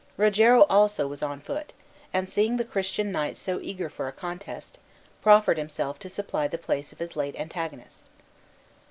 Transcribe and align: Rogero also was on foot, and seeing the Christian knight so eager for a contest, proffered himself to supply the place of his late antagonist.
Rogero 0.17 0.63
also 0.63 1.05
was 1.05 1.21
on 1.21 1.41
foot, 1.41 1.73
and 2.11 2.27
seeing 2.27 2.57
the 2.57 2.65
Christian 2.65 3.11
knight 3.11 3.37
so 3.37 3.59
eager 3.61 3.87
for 3.87 4.07
a 4.07 4.11
contest, 4.11 4.79
proffered 5.21 5.59
himself 5.59 5.99
to 5.99 6.09
supply 6.09 6.47
the 6.47 6.57
place 6.57 6.91
of 6.91 6.97
his 6.97 7.15
late 7.15 7.35
antagonist. 7.35 8.07